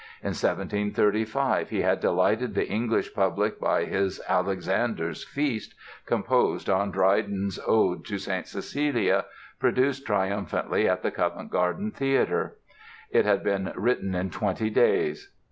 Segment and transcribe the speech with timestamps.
[0.23, 5.75] In 1735 he had delighted the English public by his "Alexander's Feast",
[6.07, 8.47] composed on Dryden's "Ode to St.
[8.47, 9.25] Cecilia",
[9.59, 12.57] produced triumphantly at the Covent Garden Theatre.
[13.11, 15.29] It had been written in twenty days.